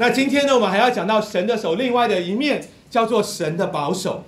[0.00, 4.24] 那今天呢，我们还要讲到神的手另外的一面，叫做神的保守。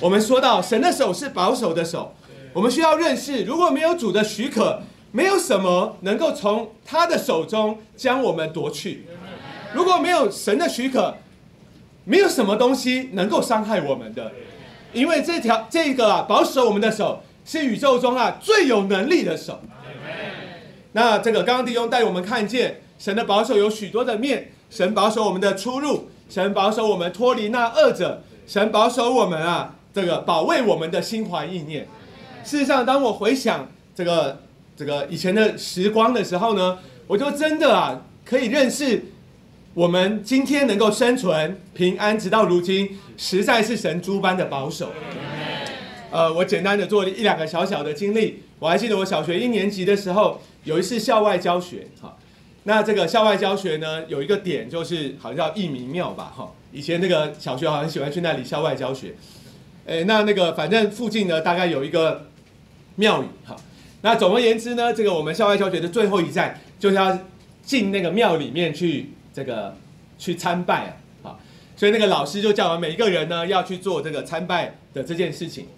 [0.00, 2.14] 我们说到神的手是保守的手，
[2.54, 4.80] 我们需要认识，如果没有主的许可，
[5.12, 9.06] 没有什么能够从他的手中将我们夺去。
[9.74, 11.14] 如果没有神的许可，
[12.04, 14.32] 没有什么东西能够伤害我们的，
[14.94, 19.60] 因为这条这个啊保守我们的手是宇宙中啊最有能力的手。
[20.92, 31.86] 那这个刚刚弟兄带我们看见神的保守有许多的面，神保守我们的出入，神保守我们脱离那恶者，神保守我们啊这个保卫我们的心怀意念。
[32.44, 34.40] 事实上，当我回想这个
[34.76, 39.04] 这个以前的时光的时候呢，我就真的啊可以认识。
[39.72, 44.90] 我们今天能够生存平安，直到如今，实在是神诸般的保守。
[46.10, 48.42] 呃，我简单的做了一两个小小的经历。
[48.58, 52.16] 我还记得我小学一年级的时候，有一次校外教学，哈，
[52.64, 59.14] 那这个校外教学呢，有一个点就是好像叫义民庙吧，哈，以前那个小学好像喜欢去那里校外教学。
[59.86, 62.26] 诶，那那个反正附近呢，大概有一个
[62.96, 63.56] 庙宇，哈，
[64.02, 67.18] 那总而言之呢，这个我们校外教学的最后一站，就是要
[67.62, 69.10] 进那个庙里面去。
[69.32, 69.76] 这个
[70.18, 71.38] 去参拜啊，
[71.76, 75.68] 所以那个老师就叫我们每一个人呢要去做这个参拜的这件事情。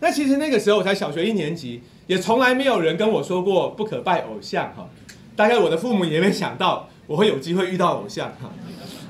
[0.00, 4.90] 那其实那个时候我才小学一年级，也从来没有人跟我说过不可拜偶像哈。
[5.38, 8.50] 大概我的父母也没想到我会有机会遇到偶像哈，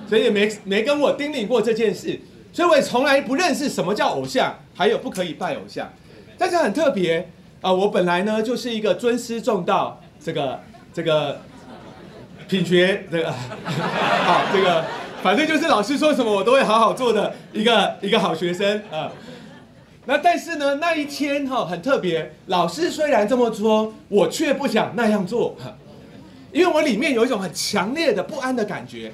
[0.06, 2.20] 所以也没没跟我叮咛过这件事，
[2.52, 5.90] 所以我也从来不认识什么叫偶像，还有不可以拜偶像。
[6.36, 7.30] 但是很特别
[7.62, 10.60] 啊，我本来呢就是一个尊师重道，这个
[10.92, 11.40] 这个。
[12.48, 14.82] 品学这个好，这个
[15.22, 19.12] 反正就是老师说什么我都会好好做的一个一个好学生啊。
[20.06, 25.58] 那但是呢，那一天哈很特别，老师虽然这么说，我却不想那样做，
[26.58, 29.12] 因为我里面有一种很强烈的不安的感觉，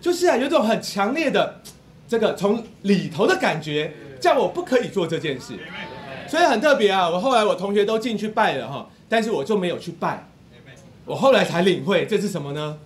[0.00, 1.60] 就是啊有一种很强烈的
[2.06, 5.54] 这个从里头的感觉，叫我不可以做这件事。
[6.28, 10.28] 所以很特别啊，我后来我同学都进去拜了哈，但是我就没有去拜。
[11.04, 12.78] 我后来才领会这是什么呢？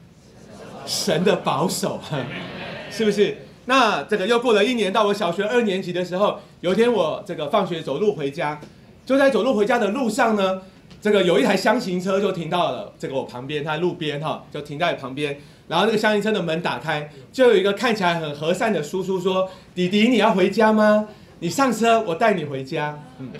[0.86, 2.00] 神的保守，
[2.90, 3.36] 是不是？
[3.66, 8.58] 那这个又过了一年，到我小学二年级的时候，有一天我这个放学走路回家，
[9.04, 10.62] 就在走路回家的路上呢，
[11.00, 15.38] 这个有一台箱型车就停到了这个我旁边，它路边哈，就停在旁边。
[15.68, 21.08] 然后那个箱型车的门打开，就有一个看起来很和善的叔叔说：“弟弟，你要回家吗？
[21.38, 23.30] 你上车，我带你回家。”嗯。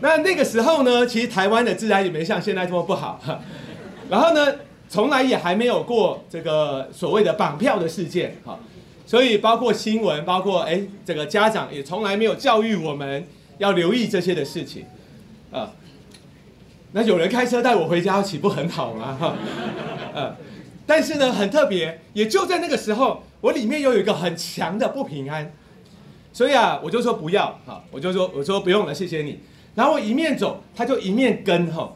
[0.00, 3.20] 那那个时候呢，其实台湾的治安也没像现在这么不好，
[4.08, 4.54] 然后呢，
[4.88, 8.56] 从来也还没有过这个所谓的绑票的事件，哈，
[9.04, 13.26] 所以包括新闻，包括哎，这个家长也从来没有教育我们
[13.58, 14.86] 要留意这些的事情，
[15.50, 15.72] 啊，
[16.92, 19.16] 那有人开车带我回家，岂不很好吗？
[19.18, 19.34] 哈，
[20.14, 20.36] 呃，
[20.86, 25.52] 但是呢，很特别，也就在那个时候，我里面又有一个很强的不平安，
[26.32, 29.40] 所以啊，我就说不要，哈，我就说我说不用了，谢谢你。
[29.74, 31.92] 然后我一面走，他就一面跟哈，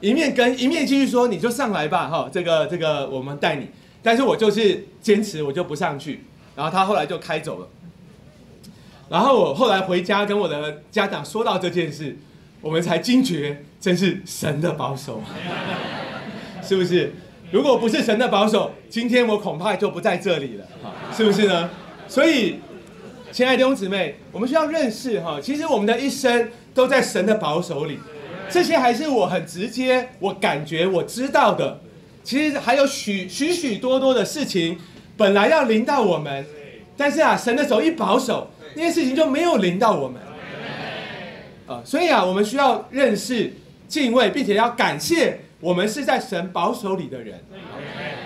[0.00, 3.68] 一面跟一面继续说，你就上来吧哈，这个这个我们带你。
[4.02, 6.24] 但是我就是坚持，我就不上去。
[6.54, 7.68] 然后他后来就开走了。
[9.08, 12.18] 然后我后来回家跟我的家长说到这件事，
[12.60, 15.22] 我们才惊觉，真是神的保守，
[16.62, 17.12] 是不是？
[17.50, 20.66] 如果不是神的保守，今天我恐怕就不在这里了，
[21.16, 21.70] 是不是呢？
[22.06, 22.60] 所以，
[23.32, 26.48] 亲爱的弟兄姊妹，我们需要认识哈，其实我们的一生。
[26.74, 27.98] 都在神的保守里，
[28.48, 31.80] 这些还是我很直接，我感觉我知道的。
[32.22, 34.78] 其实还有许许许多多的事情，
[35.16, 36.46] 本来要临到我们，
[36.96, 40.22] 但是啊，神的手一保守，那些事情就没有临到我们。
[41.68, 43.52] 啊，所以啊，我们需要认识、
[43.86, 47.38] 敬畏，并且要感谢我们是在神保守里的人。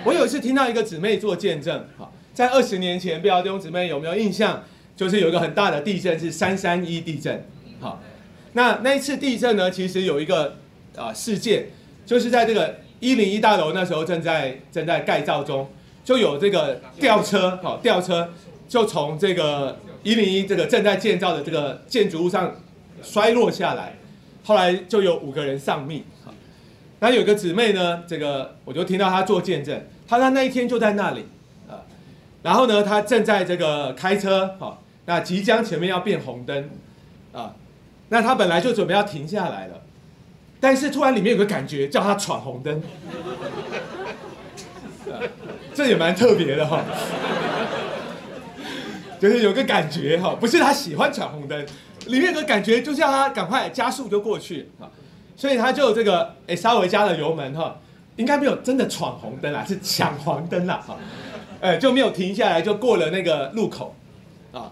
[0.04, 4.62] 我有一次听到一个姊妹做见证，好，在二十年前，不知道弟兄姊妹有没有印象，
[4.96, 7.44] 就是有一个很大的地震，是三三一地震，
[7.80, 8.00] 好。
[8.54, 9.70] 那那一次地震呢？
[9.70, 10.58] 其实有一个
[10.94, 11.68] 啊事件，
[12.04, 15.68] 就是在这个一零一大楼那时候正在正在盖造中，
[16.04, 18.30] 就有这个吊车，好吊车
[18.68, 22.54] 就从这个一零一这个正在建造的这个建筑物上
[23.02, 23.94] 衰落下来，
[24.42, 26.04] 后来就有五个人丧命。
[27.00, 31.26] 那有个姊妹呢，这个我就听到她做见证，她她那一天就在那里
[31.68, 31.82] 啊，
[32.42, 36.70] 然后呢，她正在这个开车，好，那即将前面要变红灯
[37.32, 37.56] 啊。
[38.08, 39.82] 那她本来就准备要停下来了，
[40.60, 42.80] 但是突然里面有个感觉叫她闯红灯，
[45.74, 46.84] 这也蛮特别的哈，
[49.18, 51.66] 就是有个感觉哈，不是她喜欢闯红灯，
[52.06, 54.68] 里面的感觉就叫他赶快加速就过去。
[54.80, 54.90] 啊，
[55.36, 57.80] 所以他就这个哎稍微加了油门哈，
[58.16, 60.96] 应该没有真的闯红灯啦，是抢黄灯啦，哈，
[61.60, 63.94] 呃，就没有停下来，就过了那个路口，
[64.52, 64.70] 啊，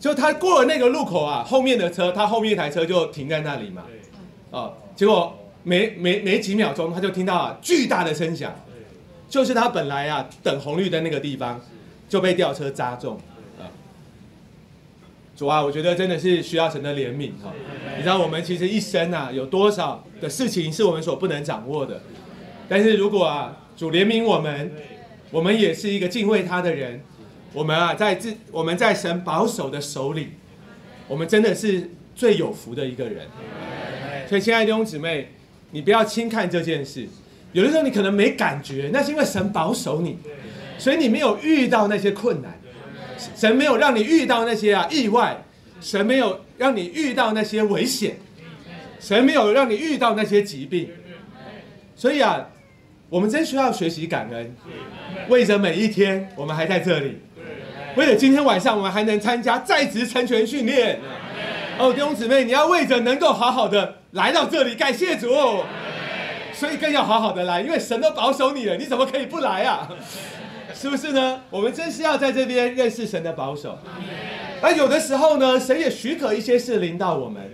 [0.00, 3.82] 就他过了那个路口啊，后面的车，他后面一台车就停在那里嘛，
[4.50, 8.52] 啊，结果没没没几秒钟，他就听到啊巨大的声响，
[9.28, 11.60] 就是他本来啊等红绿灯那个地方
[12.08, 13.20] 就被吊车扎中，
[15.38, 17.52] 主啊，我觉得真的是需要神的怜悯哈，
[17.96, 22.02] 你知道我们其实一生啊有多少的事情是我们所不能掌握的。
[22.68, 24.72] 但是如果啊，主怜悯我们，
[25.30, 27.00] 我们也是一个敬畏他的人，
[27.52, 30.30] 我们啊，在自我们在神保守的手里，
[31.06, 33.28] 我们真的是最有福的一个人。
[34.28, 35.28] 所以，亲爱的弟兄姊妹，
[35.70, 37.06] 你不要轻看这件事。
[37.52, 40.18] 有的时候你可能没感觉，那是因为神保守你，
[40.78, 42.57] 所以你没有遇到那些困难，
[43.34, 45.44] 神没有让你遇到那些啊意外，
[45.80, 48.16] 神没有让你遇到那些危险，
[49.00, 50.90] 神没有让你遇到那些疾病，
[51.94, 52.48] 所以啊。
[53.10, 54.54] 我们真需要学习感恩，
[55.30, 57.22] 为着每一天我们还在这里，
[57.96, 61.00] 为了今天晚上我们还能参加在职成全训练。
[61.78, 65.30] 哦，弟兄姊妹，你要为着能够好好的来到这里，感谢主，
[66.58, 69.88] 所以更要好好的来，因为神都保守你了，你怎么可以不来啊？
[70.74, 71.40] 是不是呢？
[71.50, 73.78] 我们真是要在这边认识神的保守。
[74.60, 77.48] 而有的时候呢，神也许可一些事临到我们，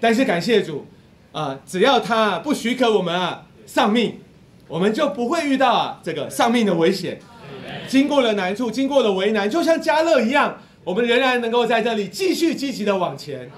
[0.00, 0.86] 但是感谢主
[1.32, 4.20] 啊，只要他不许可我们啊丧命。
[4.68, 7.20] 我们就不会遇到啊这个丧命的危险，
[7.86, 13.48] 经过了难处，经过了为难，就像加勒一样，我们仍然能够在这里继续积极的往前。